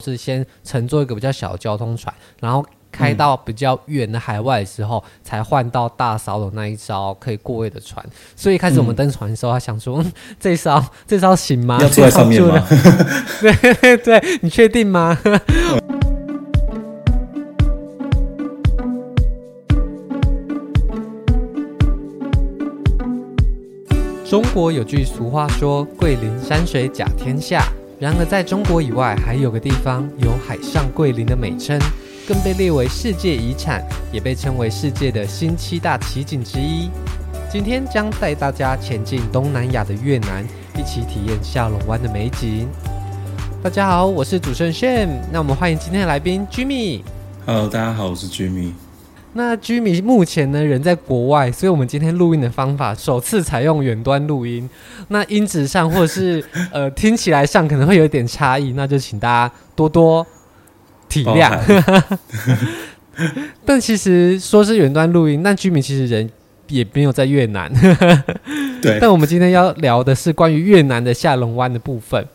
[0.00, 8.04] 是先乘坐一个比较小的交通船，然后开到比较远的海外的时候，嗯、才换到大嫂的那一艘可以过夜的船。
[8.34, 11.78] 所以一开始我们登船的时候，他想说：“嗯、这艘这艘行吗？
[11.80, 12.66] 要坐在上面吗？”
[13.40, 15.18] 对对对，你确定吗？
[24.28, 27.64] 中国有句俗话说：“桂林山水甲天下。”
[28.00, 31.78] 然而，在中国以外，还有个地方有“海上桂林”的美称，
[32.26, 36.88] 更被列为世界遗产，也被称为世界的新七大奇景之一。
[37.52, 40.42] 今天将带大家前进东南亚的越南，
[40.78, 42.66] 一起体验下龙湾的美景。
[43.62, 47.02] 大家好，我是主持人 Shane，那我们欢迎今天的来宾 Jimmy。
[47.44, 48.72] Hello，大家好，我是 Jimmy。
[49.32, 54.68] 那 Jimmy 目前呢人在国外，所以我们今天录音的方法首次采用远端录音。
[55.08, 60.26] 那音质上或者是呃听起来上可能会有点差异，那就请大家多多
[61.08, 61.58] 体谅。
[63.64, 66.28] 但其实说是远端录音，那 Jimmy 其实人
[66.68, 67.70] 也没有在越南。
[68.82, 68.98] 对。
[69.00, 72.26] 但我们今天要聊的是关于越南的下龙湾的部分。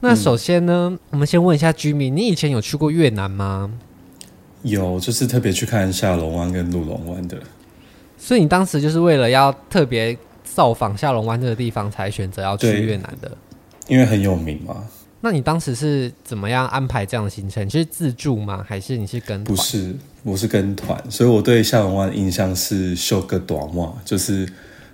[0.00, 3.70] 那首先呢，嗯、我们先问一下 Jimmy，你以前有去过越南吗？
[4.62, 7.38] 有，就是特别去看下龙湾跟鹿龙湾的。
[8.18, 13.30] 所以你当时就是为了要特别造访下龙湾这个地方，才选择要去越南的。
[13.88, 14.84] 因为很有名嘛。
[15.22, 17.66] 那你当时是怎么样安排这样的行程？
[17.66, 18.64] 你是自助吗？
[18.66, 19.56] 还是你是跟团？
[19.56, 20.98] 不是，我是跟团。
[21.10, 24.48] 所以我对下龙湾的印象是秀个短袜，就是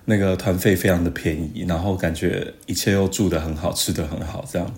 [0.05, 4.69] 那个团费非常的便宜，然后感觉一切又住得很好，吃得很好，这样。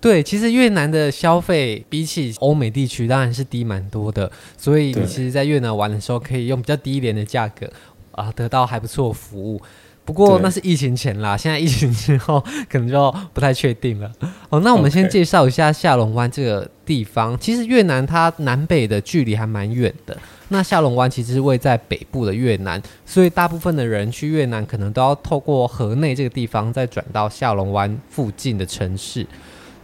[0.00, 7.68] 对，其实越南的消费比起欧美地区当然是低蛮多的，所以你其实，在越南玩的时候，可以用比较低廉的价格
[8.12, 9.60] 啊，得到还不错的服务。
[10.04, 12.40] 不过那是疫情前啦，现在疫情之后
[12.70, 14.10] 可能就不太确定了。
[14.48, 17.38] 哦，那我们先介绍一下下龙湾这个地方。
[17.38, 20.16] 其实越南它南北的距离还蛮远的，
[20.48, 29.26] 那下龙湾其实是位在北部的越南，所以大部分的人去越南可能都要透过河内这个地方，再转到下龙湾附近的城市。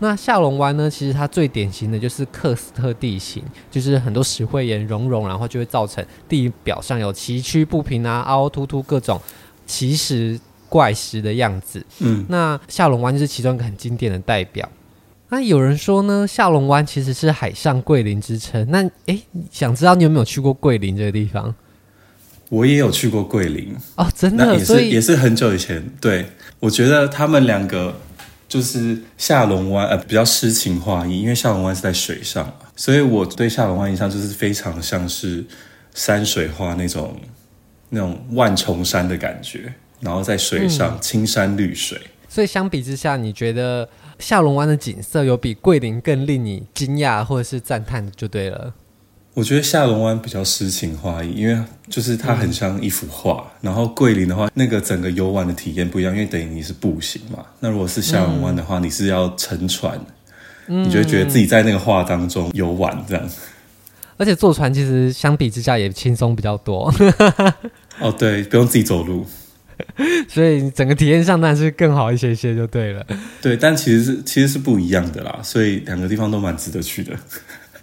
[0.04, 0.90] 那下龙湾呢？
[0.90, 9.18] 其实它最典型的就是克斯特地形，就是很多石灰岩熔融，然后就会造成地表上有崎岖不平啊、凹凹凸凸各种
[9.66, 10.38] 奇石
[10.68, 11.82] 怪石的样子。
[12.00, 14.68] 嗯，那下龙湾就是其中一个很经典的代表。
[15.30, 18.66] 那有人说呢，下龙湾其实是海上桂林之称。
[18.68, 21.54] 那诶，想知道你有没有去过桂林这个地方？
[22.50, 25.82] 我也有去过桂林哦，真的，也是所以也是很久以前。
[25.98, 26.26] 对，
[26.60, 27.98] 我觉得他们两个。
[28.54, 35.44] 就是下龙湾呃比较诗情画意，因为下龙湾是在水上，所以我对下龙湾印象就是非常像是
[35.92, 37.20] 山水画那种
[37.88, 42.00] 那种万重山的感觉，然后在水上、嗯、青山绿水。
[42.28, 43.88] 所以相比之下，你觉得
[44.20, 48.72] 下龙湾的景色有比桂林更令你惊讶或者是赞叹的就对了。
[49.34, 53.44] 我觉得下龙湾比较诗情画意，因为就是它很像一幅画。
[53.54, 57.44] 嗯、然后桂林的话，那个整个游玩的体验不一样，因为等于你是步行嘛。
[57.58, 60.00] 那如果是下龙湾的话，嗯、你是要乘船，
[60.68, 63.28] 嗯、你就会觉得自己在那个画当中游玩这样。
[64.16, 66.94] 而且坐船其实相比之下也轻松比较多。
[67.98, 69.26] 哦，对，不用自己走路，
[70.30, 73.04] 所以整个体验上当然是更好一些些就对了。
[73.42, 77.12] 对，但其实是其实是不一样的啦，所以两个地方都蛮值得去的。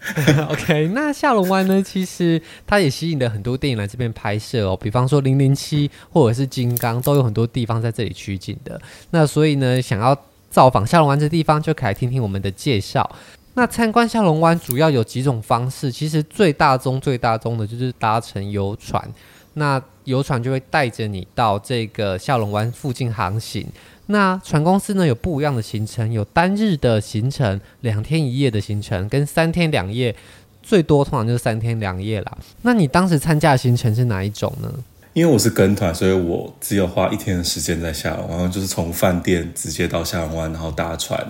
[0.50, 1.81] OK，那下龙湾呢？
[1.84, 8.81] 其实它也吸引了很多电影来这边拍摄哦，比方说《零零七》或者是《金刚》，都有很多地方在这里取景的。
[9.11, 10.17] 那所以呢，想要
[10.50, 13.09] 造访下龙湾这地方，就可以来听听我们的介绍。
[13.53, 19.07] 那参观下龙湾主要有几种方式，其实最大宗、最大宗的就是搭乘游船。
[19.53, 23.67] 那游船就会带着你到这个下龙湾附近航行。
[24.07, 30.13] 那船公司呢，有不一样的行程，有单日的行程、两天一夜的行程，跟三天两夜，
[30.62, 32.38] 最多通常就是三天两夜啦。
[32.63, 34.72] 那你当时参加的行程是哪一种呢？
[35.13, 41.25] 因为我是跟团，所以我只有花一天的时间在下龙湾，然后就是从饭店直接到下龙湾，然后搭船，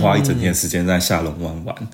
[0.00, 1.76] 花一整天的时间在下龙湾玩。
[1.80, 1.88] 嗯、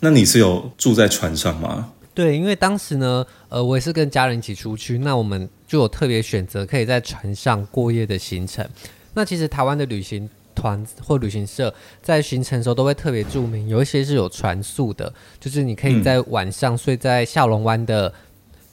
[0.00, 1.90] 那你是有住在船上吗？
[2.12, 8.66] 对，因为当时呢，呃，我也是跟家人一起出去，那我们就有特别选择可以在船上过夜的行程。
[9.14, 11.72] 那其实台湾的旅行团或旅行社
[12.02, 18.12] 在行程的时候都会特别注明，有一些是有船宿的，就是你可以在晚上睡在下龙湾的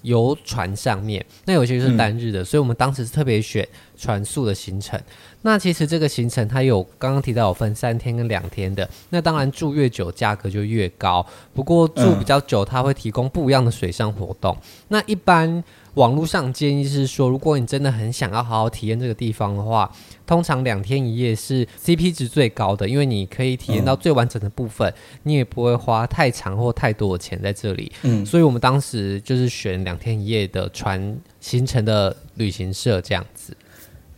[0.02, 1.22] 游船上面。
[1.22, 3.68] 嗯、那有些就是单日的，所以我们当时是特别选
[3.98, 5.00] 船宿的行程。
[5.44, 11.26] 那其实这个行程它有刚刚提到有分三天跟两天的，那当然住越久价格就越高。
[11.54, 14.58] 不过住比较久，它会提供不一样的水上活动。
[14.90, 15.64] 那一般。
[15.98, 19.92] 网络上建议是说，如果你真的很想要好好体验这个地方的话，
[20.28, 27.92] 通常两天一夜是 CP 值最高的，因为你可以体验到最完整的部分，嗯、你也不会花太长或太多的钱在这里。
[28.04, 33.58] 嗯，所以我们当时就是选两天一夜的船行程的旅行社这样子。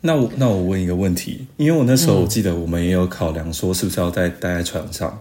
[0.02, 5.18] 那我那我问一个问题，因为我那时候我记得我们也有考量说是不是要待待在船上，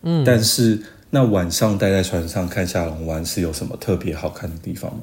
[0.00, 5.02] 嗯，但是那晚上待在船上看下龙湾是有什么特别好看的地方吗？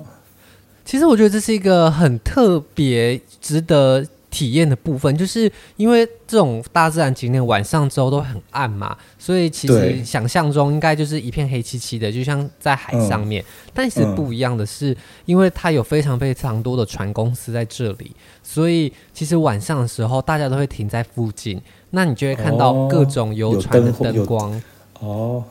[0.85, 13.41] 其实我觉得这是一个很特别值得体验的部分，就是因为这种大自然景点晚上之后都很暗嘛，所以其实想象中应该就是一片黑漆漆的，就像在海上面。
[13.41, 18.11] 嗯、但是不一样的是，嗯、因为它有非常非常多的船公司在这里，
[18.43, 21.59] 所以其实晚上的时候大家都会停在附近，
[21.89, 24.61] 那你就会看到各种游船的灯光。
[24.99, 25.43] 哦，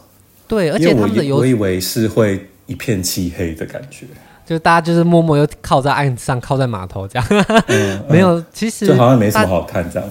[0.47, 4.07] 对，而且他们的游，我以为是会一片漆黑的感觉。
[4.45, 7.29] 就大家就是默默又靠在岸上，靠在码头这样，
[8.09, 10.11] 没有，其实就好像没什么好看这样。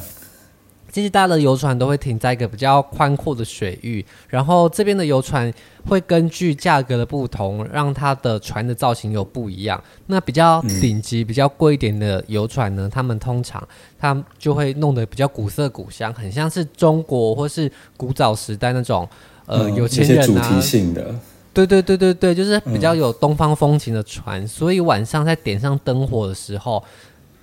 [0.91, 5.51] 其实大家的游船都会停在一个比较宽阔的水域，然后这边的游船
[5.87, 9.83] 会根据价格的不同，让它的船的造型有不一样。
[10.05, 13.67] 那比较顶级、嗯、比较贵一点的游船呢，他们通常
[13.99, 19.09] 他就会弄得比较古色古香，很像是中国或是古早时代那种
[19.47, 20.47] 呃、嗯、有钱人啊。
[20.47, 21.15] 主题性的。
[21.53, 26.83] 对对对对对，就是比较有东方风情的船，嗯、所以晚上在点上灯火的时候，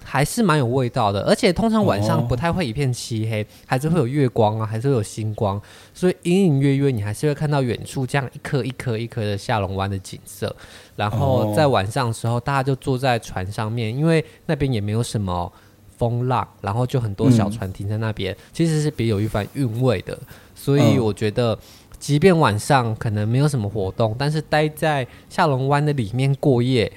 [0.03, 1.21] 还是蛮有味道的。
[1.21, 5.63] 而且通常晚上不太会一片漆黑，哦、还是会有月光啊，还是会有星光，
[5.95, 10.55] 所以隐隐约约你还是会看到远处这样一颗一颗一颗的下龙湾的景色。
[10.97, 15.51] 然后在晚上的时候，大家就坐在船上面，因为那边也没有什么
[15.97, 20.19] 风浪，然后就很多小船停在那边，嗯、其实是别有一番韵味的。
[20.57, 21.57] 所以我觉得。
[22.01, 26.91] 即便晚上可能没有什么活动，但是待在下龙湾的里面过夜，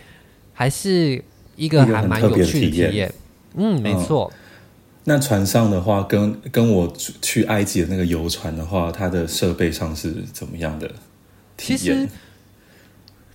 [0.54, 1.22] 还是
[1.58, 3.14] 一个还蛮有趣的体验。
[3.56, 4.40] 嗯，没错、嗯。
[5.04, 6.92] 那船上的话，跟跟我
[7.22, 10.88] 去埃及的那个游船的话，它的设备上是怎么样的
[11.58, 11.78] 体验？
[11.78, 12.10] 其实，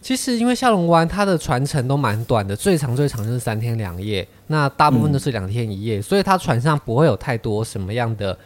[0.01, 8.39] 其实因为下龙湾它的船程都蛮短的，最长最长就是三天两夜，那大部分都是两天一夜，嗯、所以它船上不会有太多什么样的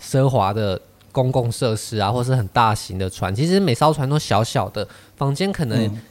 [0.00, 0.80] 奢华的。
[1.12, 6.02] 公共设施啊，或是很大型的船，其实每艘船都小小的，房间可能、嗯、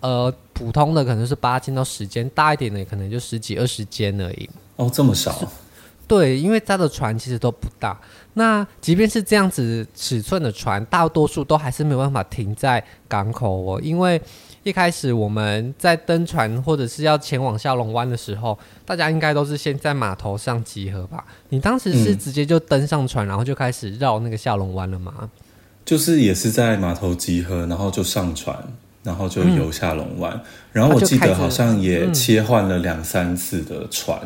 [0.00, 4.48] 呃普通的可能是八间到十间，大一点的可能就十几二十间而已。
[4.76, 5.36] 哦，这么少？
[6.06, 7.98] 对，因为它的船其实都不大。
[8.34, 14.20] 那即便是这样子尺寸的船，大多数都还是没有办法停在港口哦，因为。
[14.64, 21.22] 一开始我们在登船或者是要前往下龙湾的时候，大家应该都是先在码头上集合吧？
[21.50, 25.30] 你当时是直接就登上船，然后就开始绕那个下龙湾了吗？
[25.84, 28.56] 就是也是在码头集合，然后就上船，
[29.02, 30.32] 然后就游下龙湾。
[30.32, 30.40] 嗯、
[30.72, 34.18] 然后我记得好像也切换了两三次的船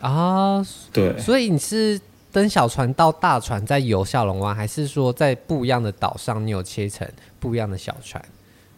[0.00, 0.58] 啊。
[0.58, 1.98] 嗯、对，所以你是
[2.30, 7.08] 登小船到大船再游下龙湾，还是说在不一样的岛上你有切成
[7.40, 8.22] 不一样的小船？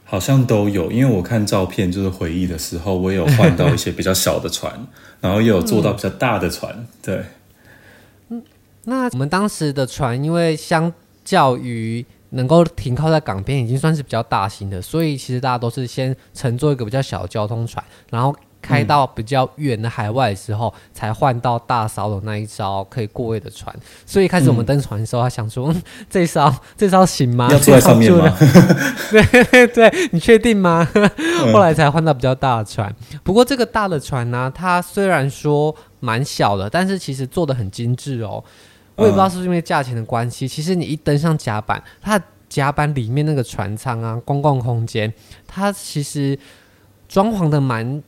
[0.08, 4.72] 好像都有，因为我看照片就是回忆的时候，我有换到一些比较小的船，
[5.20, 6.72] 然后也有坐到比较大的船。
[6.74, 7.24] 嗯、对，
[8.28, 8.42] 嗯，
[8.84, 10.92] 那我们当时的船，因为相
[11.24, 18.34] 较于能够停靠在港边，已经算是比较大型的，所以其实大家都是先乘坐一个比较小的交通船，然后。
[18.66, 23.72] 开到比较远的海外的时候，嗯、才换到大艘的那一艘可以过夜的船。
[24.04, 27.48] 所以一开始我们登船的时候，他想说：“嗯、这艘这艘行吗？
[27.52, 28.36] 要坐在上面吗？”
[29.72, 30.88] 对你确定吗？
[30.94, 32.92] 嗯、后来才换到比较大的船。
[33.22, 38.42] 不过这个大的船呢、啊，它虽然说蛮小的，但是其实做的很精致哦。
[38.96, 45.12] 我也不知道是不是因为价钱的关系，其实你一登上甲板，它甲板里面那个船舱啊，公共空间，
[45.46, 46.36] 它其实
[47.08, 48.02] 装潢的蛮。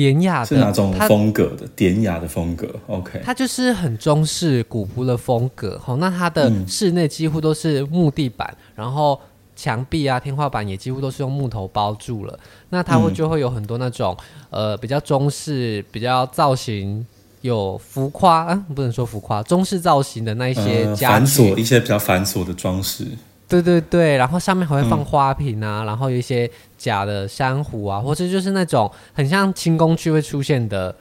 [0.00, 1.68] 典雅的，是哪种风格的？
[1.76, 3.20] 典雅的风格，OK。
[3.22, 5.78] 它就是很中式古朴的风格。
[5.78, 9.20] 好，那它的室内几乎都是木地板，嗯、然后
[9.54, 12.38] 墙壁啊、天花板也几乎都是用木头包住了。
[12.70, 14.16] 那它会就会有很多那种、
[14.48, 17.06] 嗯、呃比较中式、比较造型
[17.42, 23.06] 有浮夸啊，不能说浮夸，中式造型的那一些家具、呃、繁琐一些比较繁琐的装饰。
[23.50, 30.94] 对对对，然后上面还会放花瓶啊，嗯、然后有一些假的珊瑚啊，或者就是那种很像清宫剧会出现的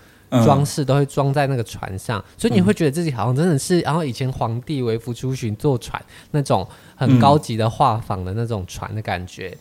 [0.44, 9.56] 装饰，都会装在那个船上，嗯、所以你会觉得自己好像真的是，然后以前皇帝为服出巡坐船那种很高级的画舫的那种船的感觉。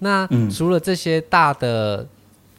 [0.00, 2.04] 那除了这些大的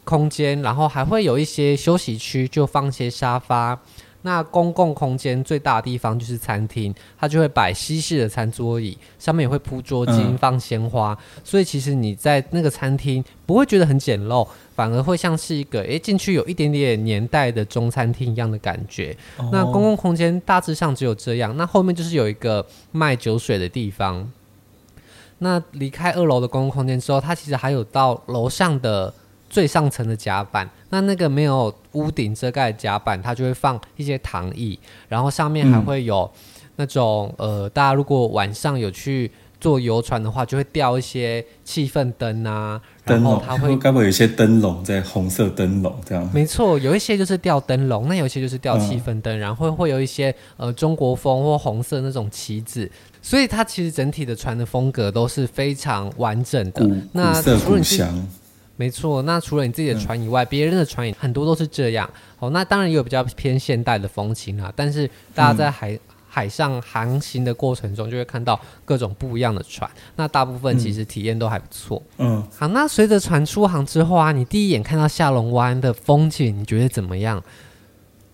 [0.04, 3.78] 空间，然后还会有一些休息区，就放些沙发。
[4.26, 19.16] 那公共空间最大的地方就是餐厅，它就会摆西式的餐桌椅，上面也会铺桌巾、嗯、放鲜花，所以其实你在那个餐厅不会觉得很简陋，反而会像是一个诶进去有一点点年代的中餐厅一样的感觉。
[19.36, 24.28] 哦、那公共空间大致上只有这样，那后面就是有一个卖酒水的地方。
[25.38, 29.14] 那离开二楼的公共空间之后，它其实还有到楼上的
[29.56, 30.68] 最上层的甲板。
[30.90, 36.30] 那那个没有屋顶遮盖的甲板，它就会放一些躺椅，然后上面还会有
[36.76, 46.30] 那种、嗯、呃，大家如果晚上有去坐游船的话，就会吊一些气氛灯啊，然后它会该不会有一些灯笼在红色灯笼这样？
[46.34, 52.90] 没错，有一些就是吊灯笼，那有一些就是吊气氛灯，嗯、然后会有一些呃中国风或红色那种旗子。
[53.22, 56.86] 所以它其实整体的船的风格都是非常完整的。
[57.12, 57.84] 那除了你，
[58.76, 59.22] 没错。
[59.22, 62.08] 那除了你自己的船以外，别、嗯、人的船也很多都是这样。
[62.38, 64.72] 哦，那当然也有比较偏现代的风情啊。
[64.76, 69.90] 但是大家在海、嗯、海上航行的过程中，就会看到各种不一样的船。
[70.16, 72.02] 那大部分其实体验都还不错。
[72.18, 72.46] 嗯。
[72.56, 77.42] 好，那随着船出航之后啊，你第一眼看到下龙湾的风景，你觉得怎么样？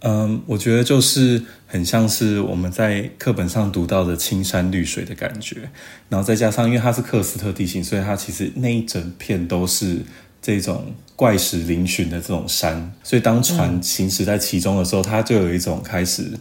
[0.04, 5.70] 嗯，我觉得就是很像是我们在课本上读到的青山绿水的感觉，
[6.08, 10.00] 然后再加上因为它是克斯特地形，所以它其实那一整片都是
[10.42, 16.32] 这种怪石嶙峋的这种山，所以当船行驶在其中的时候，它就有一种开始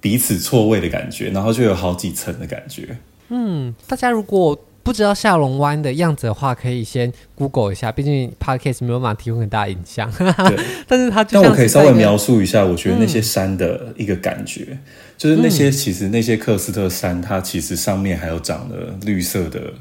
[0.00, 2.98] 彼此错位的感觉，然后就有好几层的感觉。
[3.30, 10.12] 嗯，大家如果不知道下龙湾的样子的话，可以先 Google 一下，毕竟 Podcast 没有办法提供很大的影像。
[10.12, 14.78] 对， 但是它就但我可以稍微描述一下，我觉得那些山的一个感觉，嗯、
[15.16, 19.72] 就是那些其实那些克斯特山，它其实上面还有长了绿色的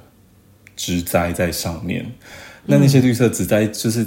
[0.77, 2.05] 植栽在上面。
[2.65, 4.05] 那那些绿色植栽，就是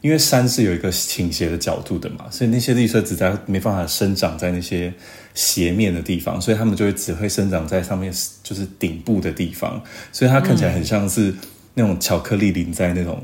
[0.00, 4.92] 因为山是有一个倾斜的角度的嘛，所以那些绿色植栽没办法生长在那些。
[5.38, 8.10] 斜面的地方，所以它们就会只会生长在上面，
[8.42, 9.78] 就是顶部的地方，
[10.10, 11.30] 所以它看起来很像是
[11.74, 13.22] 那种巧克力淋在那种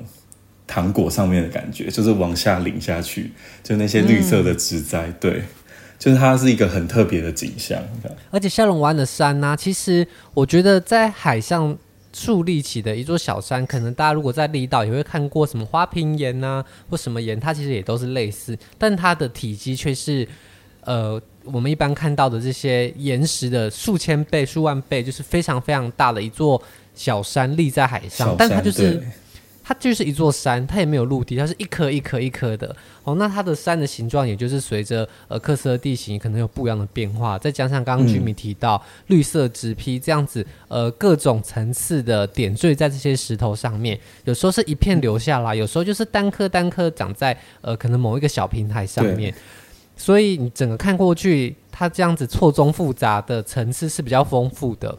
[0.66, 5.42] 糖果上面的感觉，就是往下淋下去，就那些绿色的植栽，嗯、对，
[5.98, 7.82] 就是它是一个很特别的景象。
[8.30, 11.74] 而且下龙湾的山呢、啊，其实我觉得在海上
[12.12, 20.26] 树立起的一座小山，可能大家如果在离岛也会看过什么花瓶岩呐、啊，或什么岩，它其实也都是类似，但它的体积却是
[20.82, 21.20] 呃。
[21.44, 26.62] 我们一般看到的这些岩石的数千倍、数万倍，就是非常非常大的一座
[26.94, 29.02] 小山立在海上，但它就是
[29.64, 32.74] 它就是一座山，它也没有陆地，它是一颗一颗一颗的。
[33.04, 37.38] 哦，那它的山的形状，也就是随着呃喀斯特地形可能有不一样的变化。
[37.38, 49.34] 再加上刚刚居民提到、嗯、绿色植被这样子，呃，各种层次的点缀在这些石头上面，有时候是一片留下来，有时候就是单颗单颗长在呃可能某一个小平台上面。
[49.94, 54.96] 所以你整个看过去，它这样子错综复杂的层次是比较丰富的，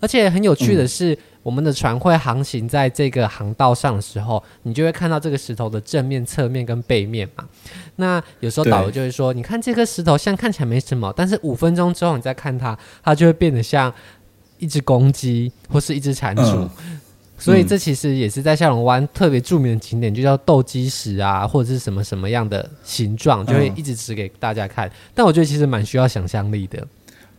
[0.00, 7.44] 而且很有趣的是，嗯、我们的船会航行在这个航道上的时候，你就会看到这个石头的正面、侧面跟背面嘛。
[7.96, 13.92] 那有时候导游就会说：“你看这颗石头，像看起来没什么，但是五分钟之后你再看它，它就会变得像
[14.58, 16.56] 一只公鸡或是一只蟾蜍。
[16.56, 16.70] 嗯”
[17.38, 24.88] 所以这其实也是在下龙湾特别著名的景点，就叫斗鸡石啊，或者是什么什么样的形状，就会一直指给大家看。
[25.12, 26.86] 但我觉得其实蛮需要想象力的。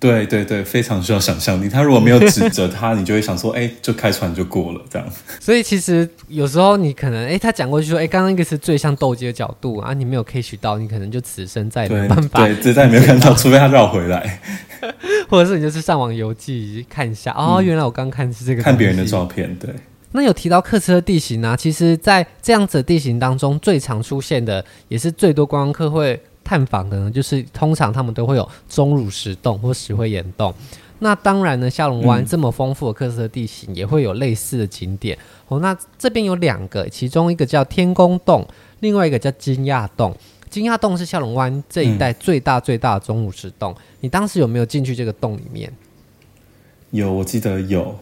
[0.10, 1.70] 对对对，非常需要想象力。
[1.70, 5.08] 他如果没有指责他，你就会想说，哎，就开船就过了这样。
[5.40, 14.42] 所以其实有时候你可能，哎，他讲过去说，哎，刚刚一个是最像斗鸡的角度啊，你没有 catch 到，你可能就此生再也没办法，对，对，再也没有看到，除非他绕回来，
[15.30, 19.70] 或者是你就是上网游记看一下，哦，原来我刚看是这个，看别人的照片，对。
[20.16, 21.58] 那有提到喀斯特地形呢、啊？
[21.58, 30.54] 其实，在这样子的地形当中，最常出现的，也是最多观光客会探访的呢，就是通常他们都会有钟乳石洞或石灰岩洞。
[31.00, 35.60] 那当然呢，下龙湾这么丰富的特色地形，也会有类似的景点、嗯、哦。
[35.60, 38.48] 那这边有两个，其中一个叫天宫洞，
[38.80, 40.16] 另外一个叫金亚洞。
[40.50, 43.74] 金亚洞是下龙湾这一带最大最大的钟乳石洞。
[43.74, 45.72] 嗯、你当时有没有进去这个洞里面？
[46.92, 47.98] 有，我记得有。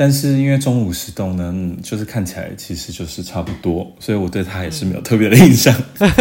[0.00, 5.74] 但是因为中午石洞呢，嗯，就是看起来其实就是差不多，所以我对它也是没有特别的印象。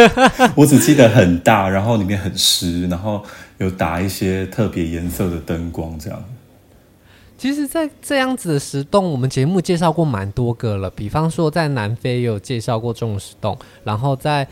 [0.58, 3.24] 我只记得很大，然后里面很湿，然后
[3.60, 6.24] 有打一些特别颜色的灯光，这样。
[7.38, 10.90] 其实，在这样子的石洞，我们节目介绍过蛮多个了。
[10.90, 14.48] 比方说，在南非也有介绍过中午石洞，然后在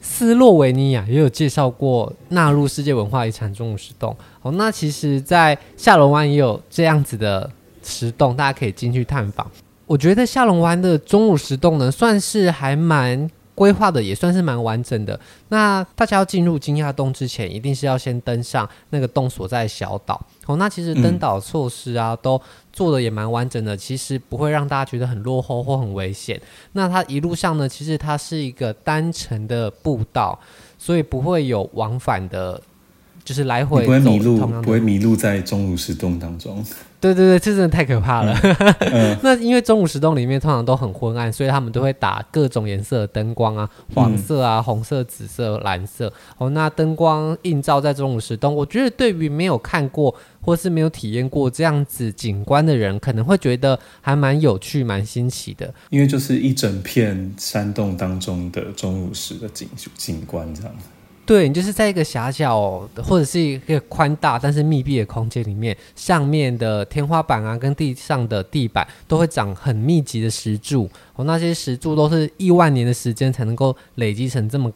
[0.00, 4.16] 斯洛维尼亚也有介绍过纳入世界文化遗产中午石洞。
[4.42, 7.50] 哦，那其实，在下龙湾也有这样子的。
[7.88, 9.50] 石洞，大家可以进去探访。
[9.86, 15.18] 我觉得下龙湾的钟乳石洞呢，算是还蛮规划的也算是蛮完整的。
[15.48, 20.20] 那大家要进入惊讶洞之前，一定是要先登上那个洞所在的小岛。
[20.46, 22.40] 哦，那其实登岛措施啊，都
[22.72, 26.40] 做的也蛮完整的，其实不会让大家觉得很落后或很危险。
[26.72, 30.38] 那它一路上呢，其实它是一个单程的步道，
[30.78, 32.60] 所以不会有往返的，
[33.28, 36.64] 就是来回不会迷路，不会迷路在钟乳石洞当中。
[36.98, 38.34] 对对对，这真的太可怕了。
[38.42, 46.10] 嗯嗯、 那因为钟乳石洞里面通常都很昏暗，所以他们都会打各种颜色的灯光啊，黄色啊、红色、紫色、蓝色。
[46.38, 55.72] 哦，那灯光映照在钟乳石洞，我觉得对于没有看过或是没有体验过这样子景观的人，可能会觉得还蛮有趣、蛮新奇的。
[55.90, 59.68] 因为就是一整片山洞当中的钟乳石的景
[59.98, 60.74] 景观这样。
[61.28, 74.72] 对，你就是在一个狭小的或者是一个宽大但是密闭的空间里面，上面的天花板啊跟地上的地板都会长很密集的石柱，哦，那些石柱都是亿万年的时间才能够累积成这么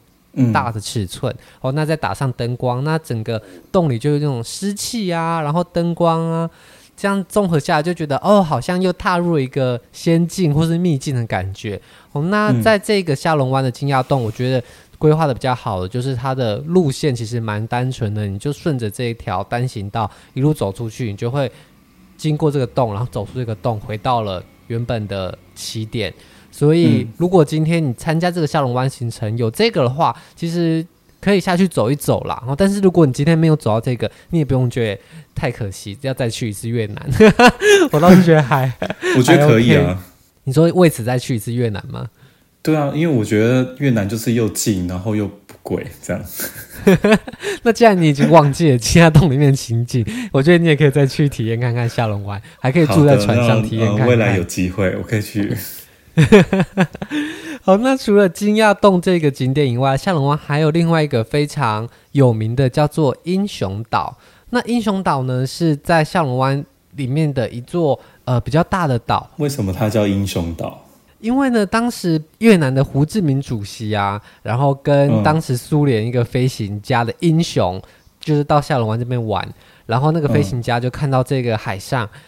[0.53, 3.43] 大的尺寸，嗯、哦，那再打上灯光，那整个
[3.73, 6.51] 洞里就有那种湿气啊，然后灯光啊，
[6.95, 11.81] 这样综合下来就觉得哦，好像又踏入了一个仙境或是秘境的感觉，
[12.13, 14.63] 哦，那在这个下龙湾的惊讶洞，我觉得。
[15.03, 21.51] 规划的比较好的就是它的路线其实蛮单纯的，你就顺着这一条单行道一路走出去，你就会
[22.17, 26.15] 经过这个洞，然后走出这个洞，回到了原本的起点。
[26.53, 30.87] 所以，如果今天你参加这个下龙湾行程有这个的话，其实
[31.21, 32.39] 可以下去走一走啦。
[32.43, 35.01] 然后，但是如果你今天没有走到这个，你也不用觉得
[35.35, 37.11] 太可惜，要再去一次越南。
[37.91, 38.73] 我倒是觉得还，
[39.17, 40.01] 我觉得可以啊。
[40.45, 42.07] 你说为此再去一次越南吗？
[42.63, 46.23] 对啊，因为我觉得越南就是又近，然后又不贵，这样。
[47.65, 54.09] 那既然你已经忘记了惊讶洞里面的情景，我觉得你也可以再去体验看看下龙湾，还可以住在船上体验看看。
[54.09, 55.57] 未来有机会，我可以去。
[57.63, 64.19] 好，那除了惊讶洞这个景点以外，下龙湾还有另外一个非常有名的，叫做英雄岛。
[64.51, 66.65] 那英雄岛呢，是在下龙湾
[66.97, 69.31] 里面的一座呃比较大的岛。
[69.39, 70.82] 为什么它叫英雄岛？
[71.23, 77.83] 因为呢，当时越南的胡志明主席啊，然后跟当时苏联一个飞行家的英雄，嗯、
[78.19, 79.49] 就是到下龙湾这边玩，
[79.87, 82.21] 然后那个飞行家就看到这个海上、嗯、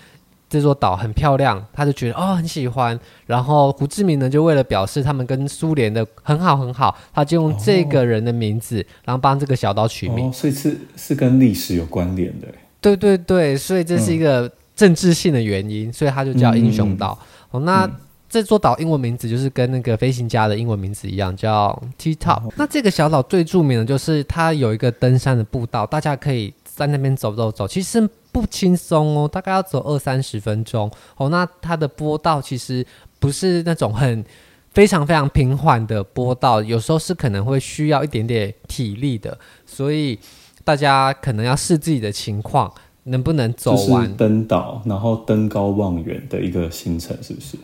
[0.48, 2.96] 这座岛很漂亮，他就觉得哦很喜欢，
[3.26, 12.46] 然后胡志明呢就为了表示他们跟苏联的很好很好，他就用这个人的名字，哦、然后帮这个小岛取名，哦、所以是是跟历史有关联的。
[12.80, 17.18] 对对对，所以这是一个政治性的原因，嗯、所以他就叫英雄岛。
[17.20, 17.90] 嗯、哦，那。
[18.34, 22.50] 嗯这座岛英文名字就是跟那个飞行家的英文名字一样，叫 T Top。
[22.56, 31.28] 那这个小岛最著名的就是它有一个登山的步道，大家可以在那边走走走，其实不轻松哦，大概要走二三十分钟哦。
[31.28, 32.84] 那它的坡道其实
[33.20, 34.24] 不是那种很
[34.72, 40.18] 非常非常平缓的坡道，有时候是可能会需要一点点体力的，所以
[40.64, 44.12] 大家可能要视自己的情况能不能走完。
[44.16, 47.56] 登岛，然后登高望远的一个行程，是不是？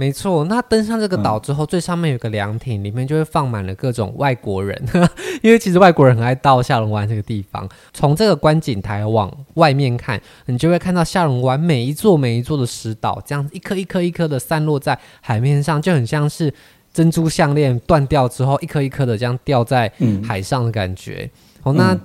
[0.00, 4.80] 没错，那登上这个岛之后，嗯、最上面有个凉亭，里面就会放满了各种外国人，
[5.42, 7.68] 因为其实外国人很爱到下龙湾这个地方。
[7.92, 16.54] 从这个观景台往外面看，你就会看到下龙湾每一座每一座的石岛，这样一颗一颗一颗的散落在海面上，就很像是
[16.94, 19.92] 珍珠项链断掉之后，一颗一颗的这样掉在
[20.24, 21.28] 海上的感觉。
[21.64, 21.98] 哦，那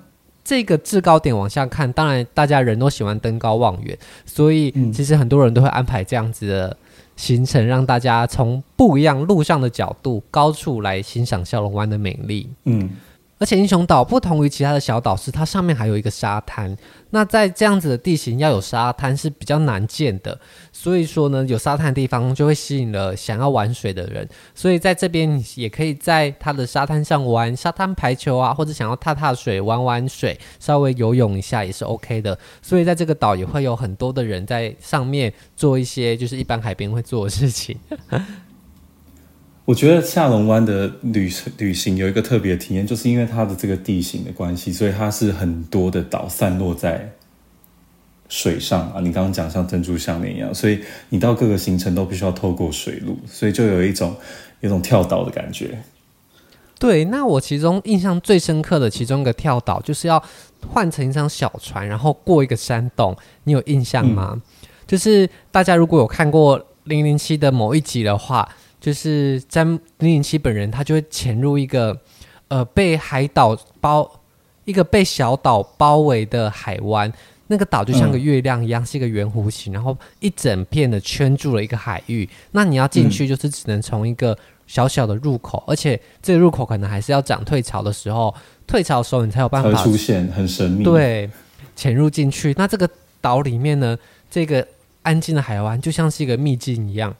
[0.43, 6.75] 这个制高点往下看，当然大家人都喜欢登高望远，所以其实很多人都会安排这样子的。
[7.15, 12.49] 行程让大家从不一样路上的角度、高处来欣赏小龙湾的美丽。
[12.65, 12.89] 嗯。
[13.43, 16.73] 而且英雄岛不同于其他的小岛，是它上面还有一个沙滩。
[17.09, 20.39] 那在这样子的地形，要有沙滩是比较难见的。
[20.71, 24.25] 所以说呢，有沙滩的地方就会吸引了想要玩水的人。
[24.55, 32.39] 所以在这边也可以在它的沙滩上玩沙滩排球啊，或者想要踏踏水、玩玩水、稍微游泳一下也是 OK 的。
[32.61, 37.77] 所以在这个岛也会有很多的人在上面做一些就是一般海边会做的事情。
[39.65, 47.09] 我觉得下龙湾的旅旅行有一个特别的体验，就是因为它的这个地形的关系，所以它是很多的岛散落在
[48.27, 48.99] 水上啊。
[48.99, 54.13] 你刚刚讲像珍珠项链一样，所以你到各个行程都必须要透过水路，所以就有一种
[54.59, 55.81] 有一种跳岛的感觉。
[56.77, 60.21] 对，那我其中印象最深刻的其中一个跳岛，就是要
[60.67, 63.15] 换成一张小船，然后过一个山洞。
[63.45, 64.31] 你有印象吗？
[64.33, 64.41] 嗯、
[64.85, 68.45] 就是大家如果有看过《零零七》的某一集的话。
[68.83, 71.97] 就是在零零七本人，他就会潜入一个
[72.49, 74.19] 呃被海岛包
[74.65, 77.09] 一个被小岛包围的海湾，
[77.47, 82.27] 那那个岛就像个月亮一样，嗯、是一个圆弧形，然后一整片的圈住了一个海域。
[82.51, 88.33] 那你要进去，就是只能从一个小小的入口，嗯、而且这个入口可能还是要涨退潮的时候，
[88.65, 90.83] 退潮的时候你才有办法出现，很神秘。
[90.83, 91.29] 对，
[91.75, 92.55] 潜入进去。
[92.57, 92.89] 那这个
[93.21, 93.95] 岛里面呢，
[94.31, 94.67] 这个
[95.03, 97.15] 安静的海湾就像是一个秘境一样。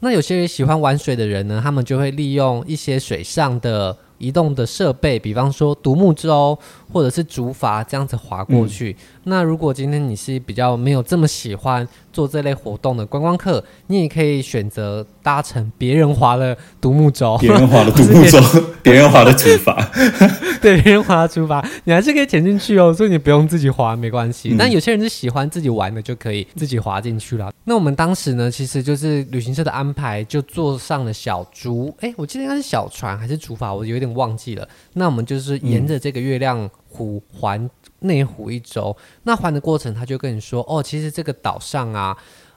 [0.00, 3.96] 那有些喜欢玩水的人呢，他们就会利用一些水上的。
[4.20, 6.54] 移动的设备，比方说独木舟
[6.92, 8.90] 或者是竹筏这样子划过去。
[8.90, 18.38] 嗯、那如果今天你是比较没有这么喜欢做这类活动的观光客，你也可以选择搭乘别人划的独木舟，别人划的 独木舟，
[18.82, 19.74] 别人划的竹筏，
[20.60, 24.50] 对，别人划的竹筏，你还是可以潜进去哦，所以你不用自己划，没关系。
[24.50, 27.52] 嗯、但有些人是喜欢自己玩的，就可以自己划进去了。
[27.64, 34.68] 那我们当时呢，其实就是旅行社的安排，就坐上了小竹，哎，我记得应该是小船还是竹筏，我有点忘记了。
[34.94, 38.94] 那我们就是沿着这个月亮湖环内湖一周。
[38.98, 42.16] 嗯、那环的过程，他就跟你说，哦，其实这个岛上啊，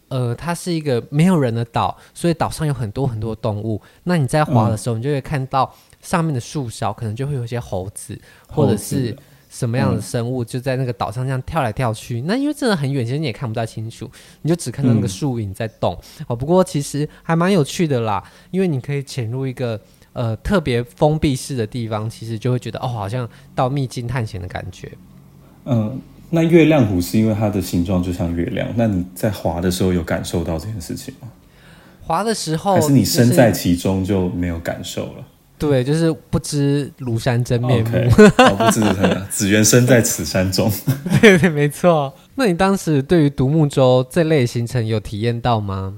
[0.10, 3.82] 呃，它是一个没有人的岛，所以岛上有很多很多动物。
[4.04, 9.16] 那你在滑的时候，你就会看到上面的树梢可能就会有一些猴子，或者是。
[9.54, 12.20] 什么样的生物就在那个岛上这样跳来跳去？
[12.22, 14.10] 嗯、那因为真的很远，其实你也看不太清楚，
[14.42, 15.96] 你就只看到那个树影在动。
[16.22, 19.80] 嗯、哦，不过其实还蛮有趣的啦，因为你可以潜入一个
[20.14, 24.92] 呃特别封闭式的地方，其实就会觉得哦，好像到秘境探险的感觉。
[25.66, 26.00] 嗯，
[26.30, 31.28] 那月亮湖是因为它的形状就像月亮，那你在滑的时候有感受到这件事情吗？
[32.02, 35.26] 滑的时候，还是你身在其中就没有感受了？
[35.58, 38.44] 对，就是不知庐山真面目，okay.
[38.44, 38.82] 哦、不知
[39.32, 40.70] 只缘身在此山中。
[41.22, 42.14] 对 对，没错。
[42.36, 45.94] 那你当时对于独木舟这类行程有体验到吗？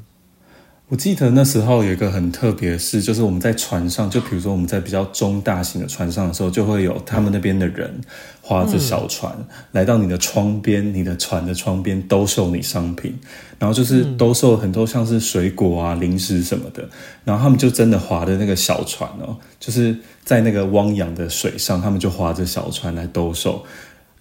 [0.88, 7.92] 我记得那时候有一个很特别的事，就是我们在船上，就比如说我们在比较中大型的船上的时候，就会有他们那边的人
[8.40, 13.18] 划着小船、嗯、来到你的窗边，你的船的窗边兜售你商品，
[13.58, 16.88] 然后就是兜售很多像是水果啊、零食什么的，
[17.24, 23.66] 然后他们就真的划的那个小船哦，就是在那个汪洋的水上，他们就划着小船来兜售。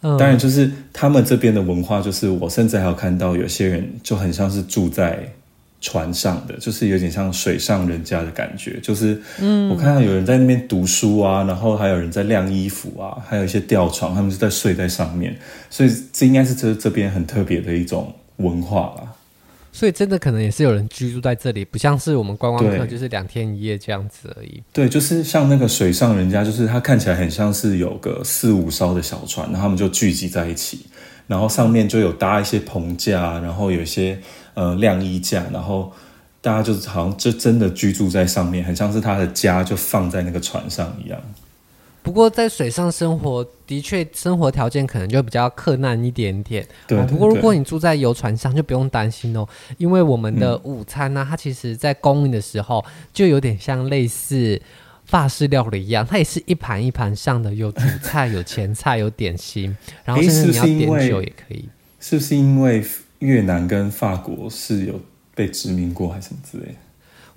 [0.01, 5.31] 当然，就是他们这边的文化，就是我甚至还有看到有些人就很像是住在。
[5.85, 15.37] 船上的就是有点像水上人家的感觉，就是，嗯，我看到有人在那边读书啊，然后还有人在晾衣服啊，还有一些吊床，他们是在睡在上面，
[15.69, 19.13] 所以这应该是这这边很特别的一种文化吧。
[19.75, 24.63] 所以真的可能也是有人居住在这里，不像是我们观光客就是两天一夜这样子而已。
[24.73, 30.87] 对，就是像那个水上人家，就是他看起来很像是有个四五艘的小船，然后他们就聚集在一起，
[31.27, 34.19] 然后上面就有搭一些棚架，然后有一些。
[34.57, 35.93] 呃，晾衣架，然后
[36.41, 41.21] 大家就好像就真的居住在上面，很像是他的家就放在那个船上一样。
[42.05, 46.65] 不过在水上生活的确生活条件可能就比较克难一点点。
[46.87, 47.11] 对，对，对。
[47.11, 49.45] 不过如果你住在游船上，就不用担心哦，
[49.77, 54.63] 因为我们的午餐呢、啊，嗯、它其实在供应的时候就有点像类似
[55.15, 61.69] 法式料理一样，它也是一盘一盘上的，有主菜、有前菜、有点心， 然后甚至你要点酒也可以。
[62.01, 62.85] 是不是因为？
[63.21, 65.01] 越南跟法国是有
[65.35, 66.75] 被殖民过还是什么之类的，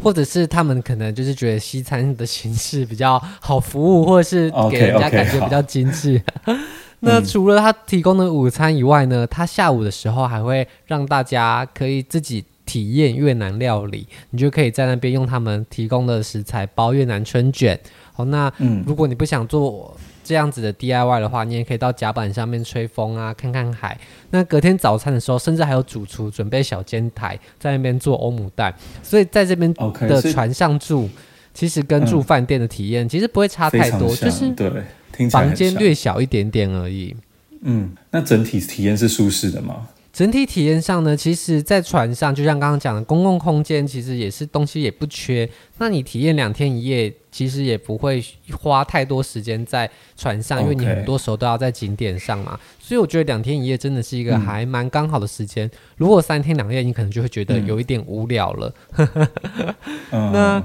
[0.04, 6.20] 或者是他们可能就是觉得西餐的形式比较好服务，或者是 给人家感觉比较精致。
[6.46, 6.60] Okay, okay,
[7.00, 17.80] 那除了他提供的午餐以外呢，他下午的时候还会让大家可以自己体验越南料理，你就可以在那边用他们提供的食材包越南春卷。
[18.14, 18.54] 好，那
[18.86, 19.98] 如果你不想做。
[20.28, 23.98] 这样子的 DIY 的话，你也可以到甲板上面吹风啊，看看海。
[24.32, 28.76] 那隔天早餐的时候，甚至还有主厨准备小煎台在那边做欧姆蛋。
[29.02, 31.10] 所以在这边的船上住，okay,
[31.54, 37.16] 其实跟住饭店的体验其实不会差太多，就是对，房间略小一点点而已。
[37.62, 39.88] 嗯，那整体体验是舒适的吗？
[40.18, 45.48] 整体体验上呢，其实，在船上，就像刚刚讲的，公共空间其实也是东西也不缺。
[45.78, 52.60] 那你体验两天一夜，其实也不会花太多时间在船上，因为你很多时候都要在景点上嘛。
[52.80, 55.68] 所以我觉得两天一夜真的是一个还蛮刚好的时间。
[55.68, 58.74] 嗯、如果三天两夜，你可能就会觉得有一点无聊了。
[60.10, 60.64] 嗯、那。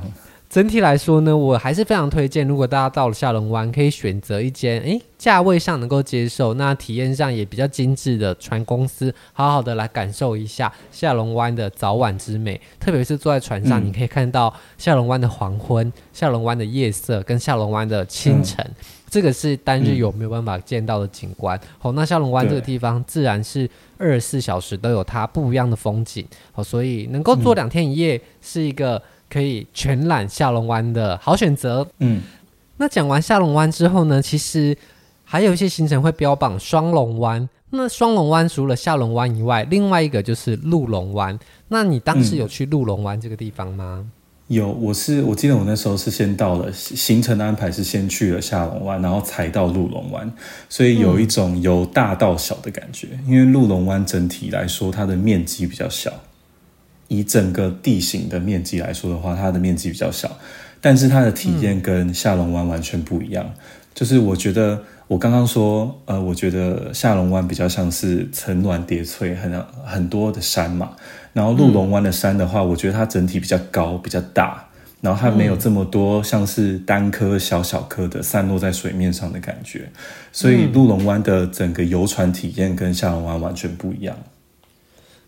[0.53, 12.61] 整体来说呢，我还是非常推荐，如果大家到了下龙湾，可以选择一间诶价位上能够接受，那体验上也比较精致的船公司，好好的来感受一下下龙湾的早晚之美。
[12.79, 21.59] 特别是坐在船上，嗯、你可以看到下龙湾的黄昏、下龙湾的夜色跟下龙湾的清晨，嗯、这个是单日游没有办法见到的景观。
[21.79, 26.23] 好、嗯哦，那下龙湾这个地方自然是二十四小时都有它不一样的风景。
[26.53, 29.01] 好、哦，所以能够做两天一夜是一个。
[29.33, 31.87] 可以全览下龙湾的好选择。
[32.01, 32.21] 嗯，
[32.77, 34.77] 那讲完下龙湾之后呢，其实
[35.25, 37.49] 还有一些行程会标榜双龙湾。
[37.71, 41.39] 那双龙湾除了下龙湾以外，另外一个就是鹿龙湾。
[41.69, 44.01] 那你当时有去鹿龙湾这个地方吗？
[44.01, 44.11] 嗯
[44.49, 50.31] 有，我是我记得我那时候是先到了行程的安排是先去了下龙湾，然后才到鹿龙湾，
[50.69, 53.09] 所以有一种由大到小的感觉。
[53.25, 56.13] 嗯、因为鹿龙湾整体来说，它的面积比较小，
[57.13, 60.31] 以整个地形的面积来说的话，它的面积比较小，
[60.81, 63.45] 但是它的体验跟下龙湾完全不一样。
[63.47, 63.61] 嗯、
[63.95, 70.93] 就是我觉得我刚刚说，呃，我觉得下龙湾比较像是层峦叠翠，很很多的山嘛。
[71.35, 74.65] 然后鹿龙湾的山的话，嗯、我觉得它整体比较高，比较大，
[75.03, 79.91] 然后它没有这么多像是单颗小小颗的散落在水面上的感觉，
[80.33, 84.17] 所以鹿龙湾的整个游船体验跟下龙湾完全不一样。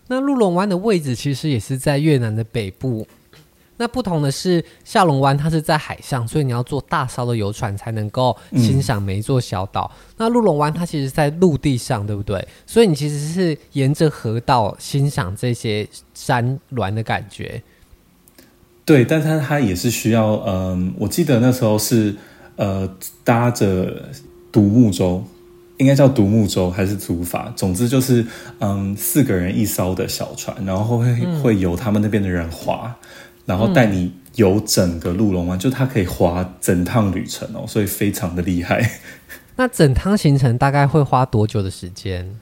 [0.07, 3.07] 那鹿龙湾的位置其实也是在越南的北部。
[3.77, 9.91] 那不同的是，下龙湾它是在海上，所以你要坐大艘的游船才能够欣赏每一座小岛。
[10.15, 12.47] 那鹿龙湾它其实在陆地上，对不对？
[12.65, 17.61] 所以你其实是沿着河道欣赏这些山峦的感觉。
[18.85, 22.15] 对，但它它也是需要，嗯，我记得那时候是
[22.55, 22.89] 呃
[23.25, 24.09] 搭着
[24.53, 25.21] 独木舟，
[25.77, 27.53] 应该叫独木舟还是竹筏？
[27.55, 28.25] 总之就是
[28.59, 32.95] 嗯四个人一艘的小船，然后会、嗯、会由他们那边的人划。
[33.45, 38.89] 然后带你游整个鹿龙湾，嗯、就它可以划整趟旅程哦，所以非常的厉害。
[39.55, 42.39] 那整趟行程大概会花多久的时间？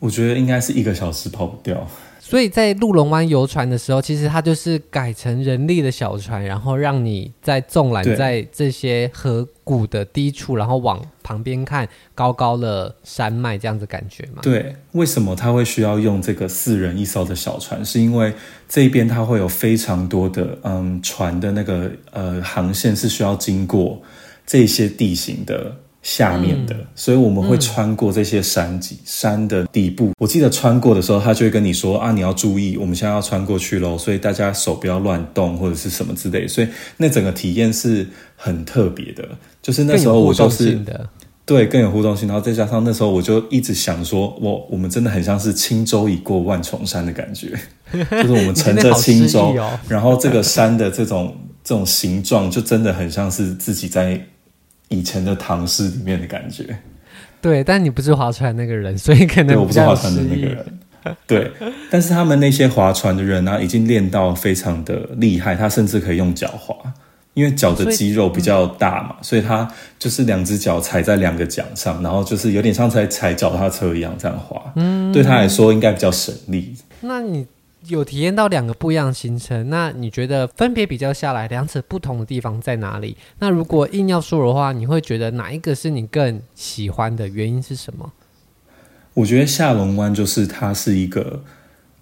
[0.00, 1.86] 我觉得应该是一个小时跑不掉。
[2.28, 14.42] 所以在鹿龙湾游船的时候，其实它就是改成人力的小船，然后让你在纵览在这些河谷的低处，然后往旁边看高高的山脉，这样子感觉嘛。
[14.42, 17.82] 对，为什么它会需要用这个四人一艘的小船？
[17.82, 18.30] 是因为
[18.68, 24.02] 这边它会有非常多的嗯船的那个呃航线是需要经过
[24.46, 25.74] 这些地形的。
[26.00, 30.12] 下面的，所以我们会穿过这些山脊、嗯、山的底部。
[30.18, 36.46] 我记得穿过的时候，他就会跟你说啊，你要注意，我们现在要穿过去喽，所以大家手不要乱动或者是什么之类。
[36.46, 38.06] 所以那整个体验是
[38.36, 39.28] 很特别的，
[39.60, 40.80] 就是那时候我就是
[41.44, 47.48] 对更有互动性，然后再加上那时候我就一直想说，我我们真的很像是轻舟已过万重山的感觉，
[47.92, 54.18] 就是我们乘着轻舟，哦、然后这个山的这种这种形状，就真的很像是自己在。
[54.88, 56.76] 以前的唐诗里面的感觉，
[57.40, 60.66] 对，但你不是划船那个人，所以可能对我不是划船的那个人，
[61.26, 61.52] 对。
[61.90, 66.74] 但是他们那些划船的人呢、啊，已经练到非常的厉害，他甚至可以用脚划，
[67.34, 74.72] 因为脚的肌肉比较大嘛，所以，嗯、所以他就是两只脚踩在两个桨上，然后就是有点像在踩脚踏车一样这样划。
[74.76, 76.74] 嗯，对他来说应该比较省力。
[77.00, 77.46] 那你？
[77.88, 83.16] 有体验到两个不一样的行程，那你觉得分别比较下来，两者不同的地方在哪里？
[83.38, 87.26] 那如果硬要说的话，你会觉得哪一个是你更喜欢的？
[87.26, 88.12] 原因是什么？
[89.14, 91.42] 我觉得下龙湾就是它是一个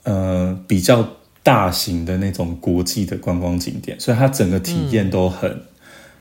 [0.03, 1.09] 呃比较
[1.43, 5.63] 大型的那种国际的观光景点，所以它整个体验都很、嗯、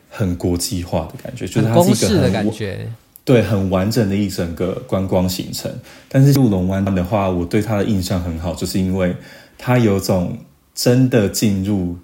[0.09, 2.87] 很国际化的感觉，就是它是一个很，感觉，
[3.23, 5.71] 对，很完整的一整个观光行程。
[6.07, 9.15] 但是入龙湾的话，我对它的印象很好，就是因为。
[9.57, 10.37] 它有种
[10.73, 11.97] 真的进入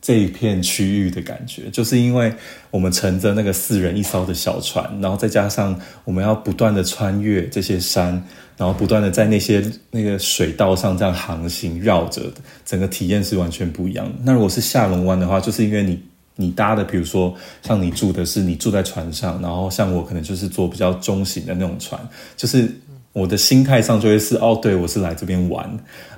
[0.00, 2.32] 这一片区域的感觉，就是因为
[2.70, 8.22] 我们乘着那个四人一艘的小船，然后再加上我们要不断的穿越这些山，
[8.56, 12.22] 然后不断的在那些那个水道上这样航行绕着，
[12.64, 14.14] 整个体验是完全不一样的。
[14.22, 16.00] 那如果是下龙湾的话，就是因为你
[16.36, 22.00] 你搭的，比如说像你住的是你住在船上，然后像我可能就是坐比较中型的那种船，
[22.36, 22.72] 就是。
[23.12, 25.66] 我的心态上就会是哦，对，我是来这边玩，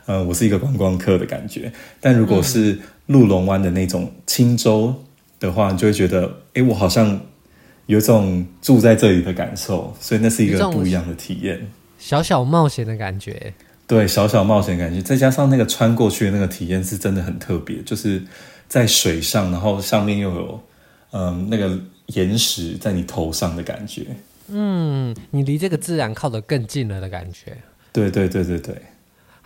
[0.08, 1.70] 呃，我是一个观光客的感觉。
[2.00, 5.04] 但如果是鹿龙湾的那种轻舟
[5.38, 7.20] 的话，你就会觉得，哎，我好像
[7.84, 11.60] 有种住在这里的感受，所以那是一个不一样的体验，
[11.98, 13.52] 小小冒险的感觉。
[13.86, 18.22] 对，小小冒险的感觉，再加上那个穿过去的那个体验是真的很特别，就是
[18.66, 20.60] 在水上，然后上面又有
[21.10, 24.06] 嗯、呃、那个岩石在你头上的感觉。
[24.48, 27.58] 嗯，你离这个自然靠得更近了的感觉。
[27.92, 28.74] 对对对对对。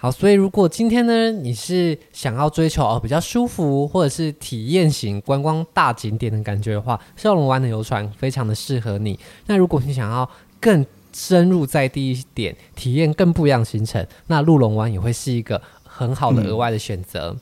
[0.03, 9.17] 好，所以如果今天呢，你是想要追求哦比较舒服或者是体验型观光大景点的感觉的话，笑龙湾的游船非常的适合你。
[9.47, 17.31] 那如果你想要更深入在地一点，体验更不一样的行程，那鹿龙湾也会是一个很好的额外的选择。
[17.31, 17.41] 嗯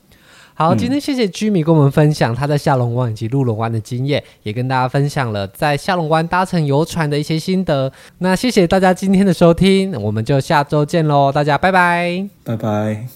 [0.60, 7.90] 好，今天谢谢 Jimmy 跟我们分享他在下龙湾以及鹿龙湾的经验，也跟大家分享了在下龙湾搭乘游船的一些心得。
[8.18, 13.06] 那谢谢大家今天的收听，我们就下周见喽，大家拜拜，拜拜。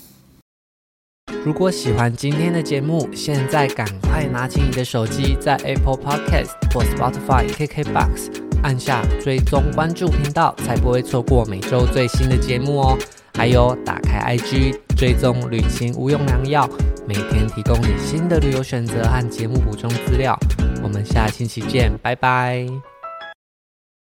[1.45, 8.41] 如果喜欢今天的节目，现在赶快拿起你的手机，在 Apple Podcast 或 Spotify、KKBox。
[8.63, 12.97] 按下追踪关注频道，才不会错过每周最新的节目哦。
[13.37, 16.69] 还有打开 IG 追踪旅行无用良药，
[17.07, 20.39] 每天提供你新的旅游选择和节目补充资料。
[20.83, 22.94] 我们下星期见，拜拜。